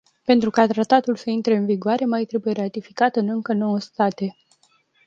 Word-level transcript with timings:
Pentru 0.25 0.49
ca 0.49 0.67
tratatul 0.67 1.15
să 1.15 1.29
intre 1.29 1.55
în 1.55 1.65
vigoare 1.65 2.05
mai 2.05 2.25
trebuie 2.25 2.53
ratificat 2.53 3.15
în 3.15 3.29
încă 3.29 3.53
nouă 3.53 3.79
state. 3.79 4.35